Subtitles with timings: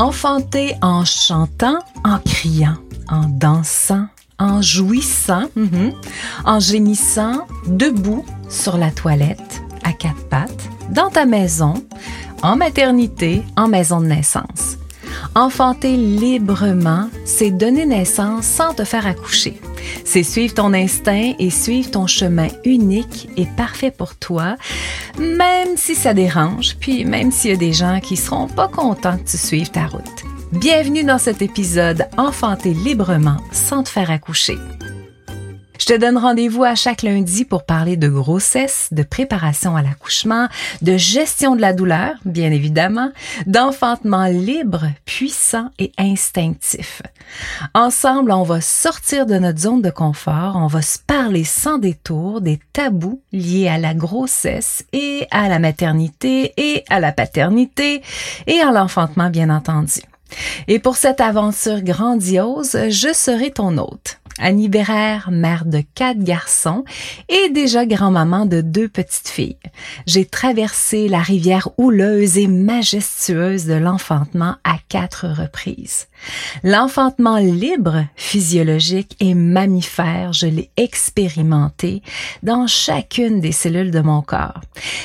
[0.00, 2.78] Enfanter en chantant, en criant,
[3.10, 4.06] en dansant,
[4.38, 5.92] en jouissant, mhm,
[6.46, 11.74] en gémissant, debout sur la toilette, à quatre pattes, dans ta maison,
[12.42, 14.78] en maternité, en maison de naissance.
[15.34, 19.60] Enfanter librement, c'est donner naissance sans te faire accoucher.
[20.12, 24.56] C'est suivre ton instinct et suivre ton chemin unique et parfait pour toi,
[25.20, 29.18] même si ça dérange, puis même s'il y a des gens qui seront pas contents
[29.18, 30.24] que tu suives ta route.
[30.50, 34.56] Bienvenue dans cet épisode Enfanter librement sans te faire accoucher.
[35.80, 40.46] Je te donne rendez-vous à chaque lundi pour parler de grossesse, de préparation à l'accouchement,
[40.82, 43.10] de gestion de la douleur, bien évidemment,
[43.46, 47.00] d'enfantement libre, puissant et instinctif.
[47.72, 52.42] Ensemble, on va sortir de notre zone de confort, on va se parler sans détour
[52.42, 58.02] des tabous liés à la grossesse et à la maternité et à la paternité
[58.46, 60.02] et à l'enfantement, bien entendu.
[60.68, 64.19] Et pour cette aventure grandiose, je serai ton hôte.
[64.40, 66.84] Annie Bérère, mère de quatre garçons
[67.28, 69.58] et déjà grand-maman de deux petites filles.
[70.06, 76.08] J'ai traversé la rivière houleuse et majestueuse de l'enfantement à quatre reprises.
[76.62, 82.02] L'enfantement libre, physiologique et mammifère, je l'ai expérimenté
[82.42, 84.60] dans chacune des cellules de mon corps.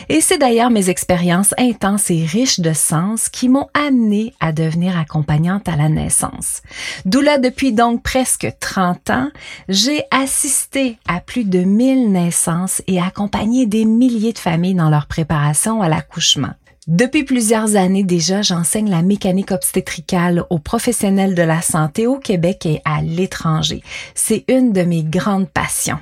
[0.10, 4.98] Et c'est d'ailleurs mes expériences intenses et riches de sens qui m'ont amené à devenir
[4.98, 6.62] accompagnante à la naissance.
[7.06, 9.25] D'où là, depuis donc presque 30 ans,
[9.70, 15.08] j'ai assisté à plus de 1000 naissances et accompagné des milliers de familles dans leur
[15.08, 16.54] préparation à l'accouchement.
[16.88, 22.68] Depuis plusieurs années déjà, j'enseigne la mécanique obstétricale aux professionnels de la santé au Québec
[22.68, 23.82] et à l'étranger.
[24.14, 25.98] C'est une de mes grandes passions.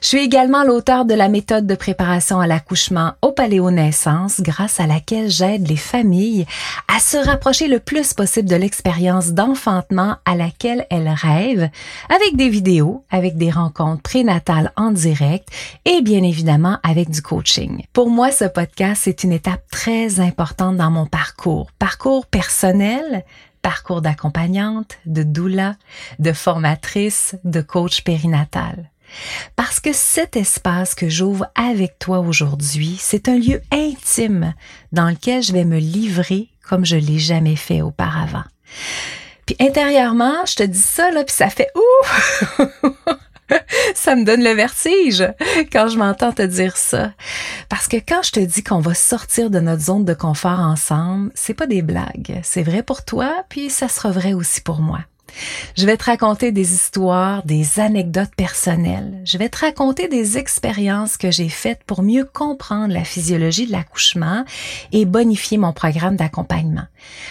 [0.00, 5.28] Je suis également l'auteur de la méthode de préparation à l'accouchement paléonaissance grâce à laquelle
[5.28, 6.46] j'aide les familles
[6.88, 11.68] à se rapprocher le plus possible de l'expérience d'enfantement à laquelle elles rêvent
[12.08, 15.48] avec des vidéos, avec des rencontres prénatales en direct
[15.84, 17.82] et bien évidemment avec du coaching.
[17.92, 23.24] Pour moi, ce podcast est une étape très importante dans mon parcours, parcours personnel,
[23.62, 25.76] parcours d'accompagnante, de doula,
[26.18, 28.91] de formatrice, de coach périnatal.
[29.56, 34.54] Parce que cet espace que j'ouvre avec toi aujourd'hui, c'est un lieu intime
[34.92, 38.44] dans lequel je vais me livrer comme je l'ai jamais fait auparavant.
[39.46, 42.88] Puis intérieurement, je te dis ça là, puis ça fait ouh.
[43.94, 45.24] ça me donne le vertige
[45.72, 47.12] quand je m'entends te dire ça.
[47.68, 51.30] Parce que quand je te dis qu'on va sortir de notre zone de confort ensemble,
[51.34, 52.40] c'est pas des blagues.
[52.42, 55.00] C'est vrai pour toi, puis ça sera vrai aussi pour moi.
[55.76, 59.20] Je vais te raconter des histoires, des anecdotes personnelles.
[59.24, 63.72] Je vais te raconter des expériences que j'ai faites pour mieux comprendre la physiologie de
[63.72, 64.44] l'accouchement
[64.92, 66.86] et bonifier mon programme d'accompagnement.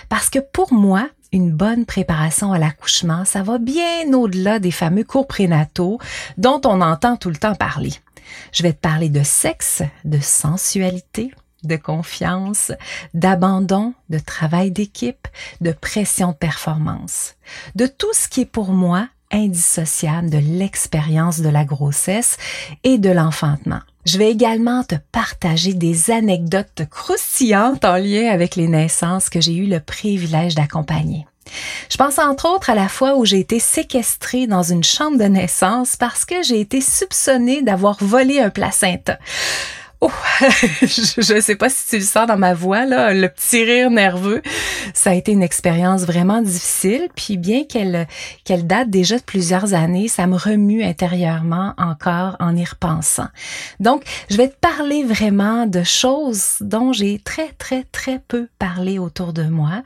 [0.10, 5.04] Parce que pour moi, une bonne préparation à l'accouchement, ça va bien au-delà des fameux
[5.04, 6.00] cours prénataux
[6.38, 7.94] dont on entend tout le temps parler.
[8.52, 11.32] Je vais te parler de sexe, de sensualité,
[11.64, 12.72] de confiance,
[13.14, 15.28] d'abandon, de travail d'équipe,
[15.62, 17.36] de pression de performance,
[17.76, 22.38] de tout ce qui est pour moi indissociable de l'expérience de la grossesse
[22.84, 23.80] et de l'enfantement.
[24.06, 29.56] Je vais également te partager des anecdotes croustillantes en lien avec les naissances que j'ai
[29.56, 31.28] eu le privilège d'accompagner.
[31.90, 35.26] Je pense entre autres à la fois où j'ai été séquestrée dans une chambre de
[35.26, 39.20] naissance parce que j'ai été soupçonnée d'avoir volé un placenta.
[40.04, 40.10] Oh,
[40.82, 43.92] je ne sais pas si tu le sens dans ma voix, là, le petit rire
[43.92, 44.42] nerveux.
[44.96, 48.08] Ça a été une expérience vraiment difficile, puis bien qu'elle
[48.44, 53.28] qu'elle date déjà de plusieurs années, ça me remue intérieurement encore en y repensant.
[53.80, 58.98] Donc, je vais te parler vraiment de choses dont j'ai très, très, très peu parlé
[58.98, 59.84] autour de moi.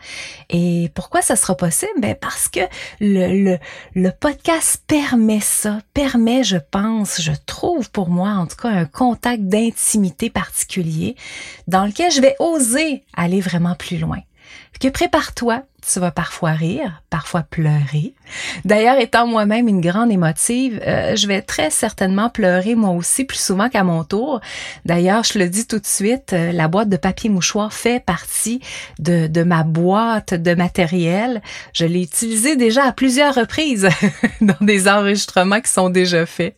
[0.49, 1.91] Et pourquoi ça sera possible?
[1.99, 2.61] Ben parce que
[3.01, 3.57] le, le,
[3.95, 8.85] le podcast permet ça, permet, je pense, je trouve pour moi en tout cas un
[8.85, 11.15] contact d'intimité particulier
[11.67, 14.19] dans lequel je vais oser aller vraiment plus loin.
[14.79, 15.63] Que prépare-toi?
[15.87, 18.13] Tu vas parfois rire, parfois pleurer.
[18.65, 23.37] D'ailleurs, étant moi-même une grande émotive, euh, je vais très certainement pleurer moi aussi plus
[23.37, 24.41] souvent qu'à mon tour.
[24.83, 28.61] D'ailleurs, je le dis tout de suite, euh, la boîte de papier mouchoir fait partie
[28.97, 31.41] de, de ma boîte de matériel.
[31.71, 33.87] Je l'ai utilisé déjà à plusieurs reprises
[34.41, 36.55] dans des enregistrements qui sont déjà faits.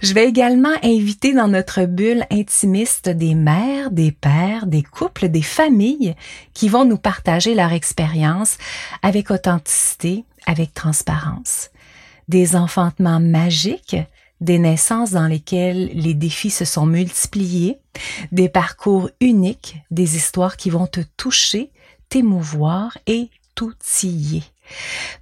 [0.00, 5.42] Je vais également inviter dans notre bulle intimiste des mères, des pères, des couples, des
[5.42, 6.14] familles
[6.52, 8.58] qui vont nous partager leur expérience
[9.02, 11.70] avec authenticité, avec transparence.
[12.28, 13.96] Des enfantements magiques,
[14.40, 17.78] des naissances dans lesquelles les défis se sont multipliés,
[18.32, 21.70] des parcours uniques, des histoires qui vont te toucher,
[22.08, 23.72] t'émouvoir et tout
[24.02, 24.53] y est.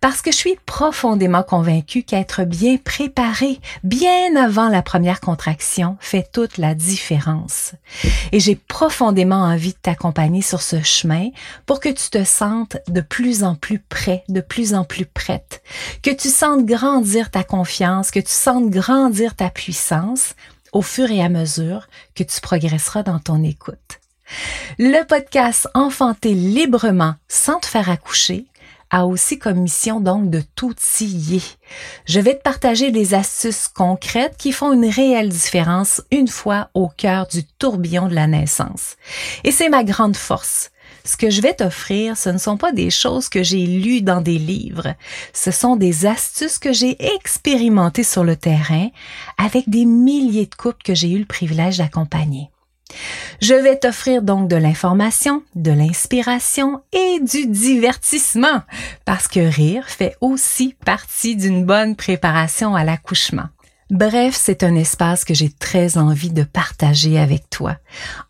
[0.00, 6.29] Parce que je suis profondément convaincue qu'être bien préparé, bien avant la première contraction, fait
[6.33, 7.73] toute la différence.
[8.33, 11.31] Et j'ai profondément envie de t'accompagner sur ce chemin
[11.67, 15.62] pour que tu te sentes de plus en plus prêt, de plus en plus prête,
[16.03, 20.35] que tu sentes grandir ta confiance, que tu sentes grandir ta puissance
[20.73, 24.00] au fur et à mesure que tu progresseras dans ton écoute.
[24.79, 28.47] Le podcast Enfanter librement sans te faire accoucher
[28.93, 31.43] a aussi comme mission donc de tout y
[32.05, 36.89] Je vais te partager des astuces concrètes qui font une réelle différence une fois au
[36.89, 38.97] cœur du tourbillon de la naissance.
[39.44, 40.71] Et c'est ma grande force.
[41.05, 44.21] Ce que je vais t'offrir, ce ne sont pas des choses que j'ai lues dans
[44.21, 44.94] des livres.
[45.33, 48.89] Ce sont des astuces que j'ai expérimentées sur le terrain
[49.39, 52.51] avec des milliers de couples que j'ai eu le privilège d'accompagner.
[53.41, 58.62] Je vais t'offrir donc de l'information, de l'inspiration et du divertissement,
[59.05, 63.49] parce que rire fait aussi partie d'une bonne préparation à l'accouchement.
[63.93, 67.77] Bref, c'est un espace que j'ai très envie de partager avec toi.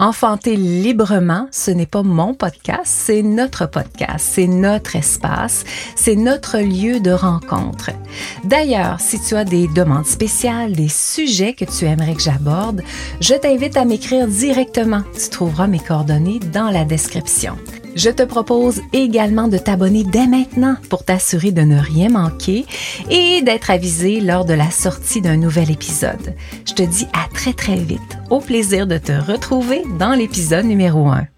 [0.00, 5.62] Enfanter librement, ce n'est pas mon podcast, c'est notre podcast, c'est notre espace,
[5.94, 7.90] c'est notre lieu de rencontre.
[8.42, 12.82] D'ailleurs, si tu as des demandes spéciales, des sujets que tu aimerais que j'aborde,
[13.20, 15.04] je t'invite à m'écrire directement.
[15.14, 17.56] Tu trouveras mes coordonnées dans la description.
[17.94, 22.64] Je te propose également de t'abonner dès maintenant pour t'assurer de ne rien manquer
[23.10, 26.34] et d'être avisé lors de la sortie d'un nouvel épisode.
[26.66, 28.18] Je te dis à très très vite.
[28.30, 31.31] Au plaisir de te retrouver dans l'épisode numéro 1.